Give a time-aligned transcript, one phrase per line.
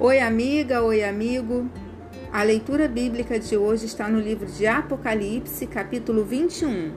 [0.00, 1.68] Oi, amiga, oi, amigo.
[2.32, 6.92] A leitura bíblica de hoje está no livro de Apocalipse, capítulo 21.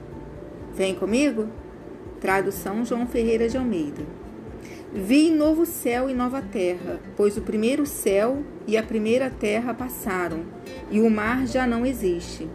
[0.72, 1.48] Vem comigo?
[2.20, 4.04] Tradução João Ferreira de Almeida.
[4.94, 10.44] Vi novo céu e nova terra, pois o primeiro céu e a primeira terra passaram,
[10.88, 12.48] e o mar já não existe.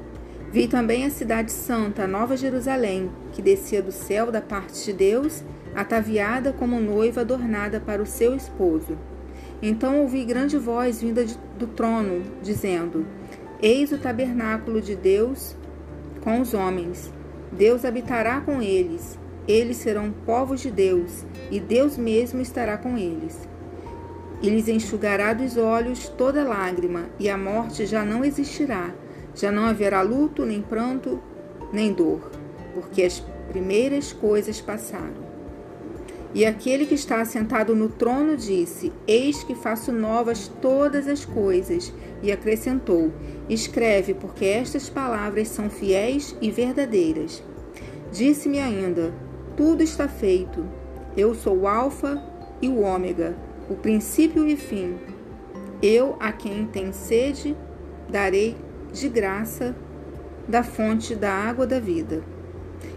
[0.49, 4.93] Vi também a cidade santa, a nova Jerusalém, que descia do céu da parte de
[4.93, 5.43] Deus,
[5.75, 8.97] ataviada como noiva adornada para o seu esposo.
[9.61, 13.05] Então ouvi grande voz vinda de, do trono, dizendo:
[13.61, 15.55] Eis o tabernáculo de Deus
[16.21, 17.11] com os homens.
[17.51, 19.17] Deus habitará com eles.
[19.47, 23.47] Eles serão povos de Deus, e Deus mesmo estará com eles.
[24.41, 28.93] E lhes enxugará dos olhos toda lágrima, e a morte já não existirá.
[29.33, 31.21] Já não haverá luto, nem pranto,
[31.71, 32.29] nem dor,
[32.73, 35.36] porque as primeiras coisas passaram.
[36.33, 41.93] E aquele que está assentado no trono disse: Eis que faço novas todas as coisas.
[42.21, 43.11] E acrescentou:
[43.49, 47.43] Escreve, porque estas palavras são fiéis e verdadeiras.
[48.11, 49.13] Disse-me ainda:
[49.55, 50.65] Tudo está feito.
[51.15, 52.21] Eu sou o Alfa
[52.61, 53.35] e o Ômega,
[53.69, 54.95] o princípio e fim.
[55.81, 57.55] Eu, a quem tem sede,
[58.09, 58.55] darei
[58.91, 59.75] de graça
[60.47, 62.23] da fonte da água da vida.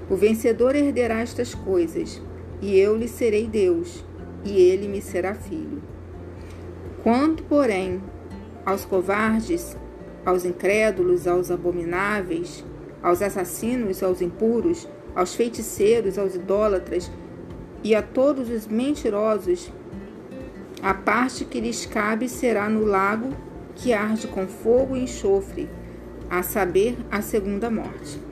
[0.09, 2.21] O vencedor herderá estas coisas
[2.61, 4.05] e eu lhe serei Deus,
[4.45, 5.83] e ele me será filho.
[7.03, 8.03] Quanto, porém,
[8.65, 9.77] aos covardes,
[10.25, 12.65] aos incrédulos, aos abomináveis,
[13.03, 17.11] aos assassinos, aos impuros, aos feiticeiros, aos idólatras
[17.83, 19.73] e a todos os mentirosos,
[20.83, 23.31] a parte que lhes cabe será no lago
[23.75, 25.69] que arde com fogo e enxofre,
[26.29, 28.30] a saber, a segunda morte.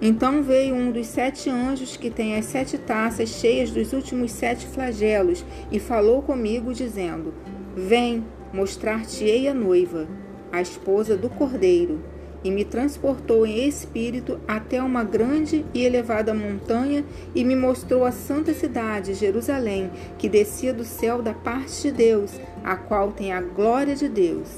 [0.00, 4.66] Então veio um dos sete anjos que tem as sete taças cheias dos últimos sete
[4.66, 7.32] flagelos e falou comigo, dizendo:
[7.74, 10.06] Vem, mostrar-te-ei a noiva,
[10.52, 12.00] a esposa do cordeiro.
[12.44, 17.04] E me transportou em espírito até uma grande e elevada montanha
[17.34, 22.38] e me mostrou a santa cidade, Jerusalém, que descia do céu da parte de Deus,
[22.62, 24.48] a qual tem a glória de Deus.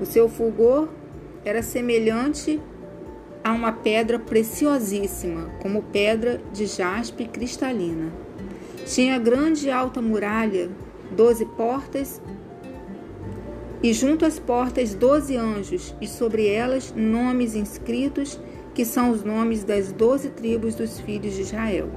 [0.00, 0.88] O seu fulgor
[1.44, 2.58] era semelhante
[3.48, 8.12] a uma pedra preciosíssima, como pedra de jaspe cristalina.
[8.84, 10.68] Tinha grande e alta muralha,
[11.10, 12.20] doze portas,
[13.82, 18.38] e junto às portas doze anjos, e sobre elas nomes inscritos,
[18.74, 21.88] que são os nomes das doze tribos dos filhos de Israel.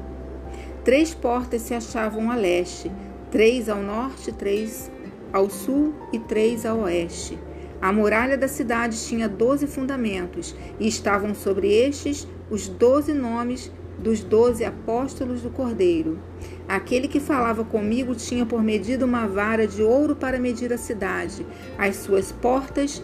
[0.85, 2.90] Três portas se achavam a leste,
[3.29, 4.90] três ao norte, três
[5.34, 7.38] ao sul e três ao oeste.
[7.81, 14.24] A muralha da cidade tinha doze fundamentos, e estavam sobre estes os doze nomes dos
[14.24, 16.20] doze apóstolos do Cordeiro.
[16.68, 21.46] Aquele que falava comigo tinha por medida uma vara de ouro para medir a cidade,
[21.78, 23.03] as suas portas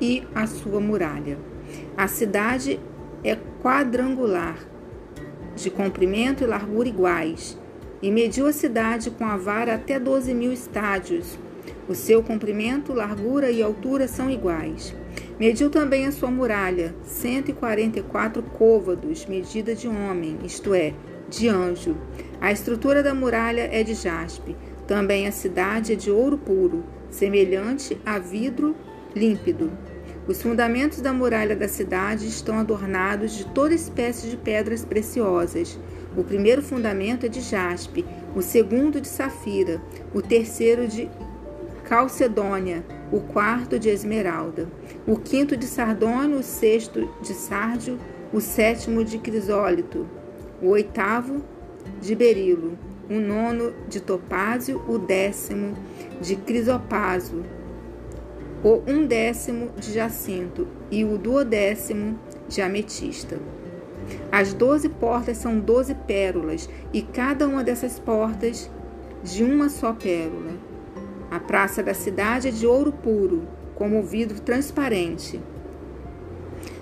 [0.00, 1.38] e a sua muralha.
[1.96, 2.78] A cidade
[3.24, 4.58] é quadrangular,
[5.56, 7.58] de comprimento e largura iguais,
[8.00, 11.38] e mediu a cidade com a vara até doze mil estádios
[11.88, 14.94] o seu comprimento, largura e altura são iguais.
[15.38, 20.94] Mediu também a sua muralha, 144 côvados, medida de homem, isto é,
[21.28, 21.96] de anjo.
[22.40, 24.56] A estrutura da muralha é de jaspe.
[24.86, 28.76] Também a cidade é de ouro puro, semelhante a vidro
[29.14, 29.70] límpido.
[30.26, 35.78] Os fundamentos da muralha da cidade estão adornados de toda espécie de pedras preciosas.
[36.16, 38.04] O primeiro fundamento é de jaspe,
[38.36, 39.82] o segundo de safira,
[40.14, 41.10] o terceiro de
[41.92, 42.82] calcedônia,
[43.12, 44.66] o quarto de esmeralda,
[45.06, 47.98] o quinto de sardônio, o sexto de sárdio,
[48.32, 50.06] o sétimo de crisólito,
[50.62, 51.44] o oitavo
[52.00, 52.78] de berilo,
[53.10, 55.76] o nono de topázio, o décimo
[56.18, 57.44] de crisopásio,
[58.64, 63.38] o undécimo de jacinto e o duodécimo de ametista.
[64.32, 68.70] As doze portas são doze pérolas, e cada uma dessas portas
[69.22, 70.71] de uma só pérola.
[71.32, 75.40] A praça da cidade é de ouro puro, como vidro transparente.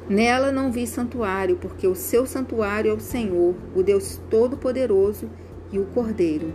[0.08, 5.31] Nela não vi santuário, porque o seu santuário é o Senhor, o Deus Todo-Poderoso
[5.70, 6.52] e o Cordeiro.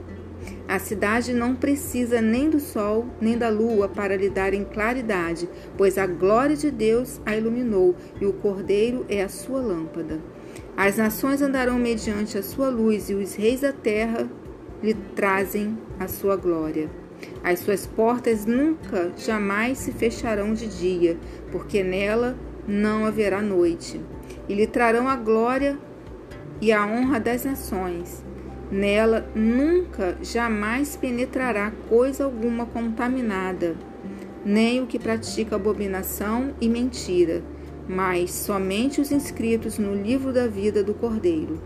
[0.67, 5.47] A cidade não precisa nem do sol nem da lua para lhe darem claridade,
[5.77, 10.19] pois a glória de Deus a iluminou e o Cordeiro é a sua lâmpada.
[10.75, 14.27] As nações andarão mediante a sua luz e os reis da terra
[14.83, 17.04] lhe trazem a sua glória.
[17.45, 21.15] As suas portas nunca, jamais se fecharão de dia,
[21.51, 22.35] porque nela
[22.67, 24.01] não haverá noite.
[24.49, 25.77] E lhe trarão a glória
[26.59, 28.25] e a honra das nações.
[28.71, 33.75] Nela nunca, jamais penetrará coisa alguma contaminada.
[34.43, 37.43] nem o que pratica abominação e mentira,
[37.87, 41.61] mas somente os inscritos no livro da vida do Cordeiro.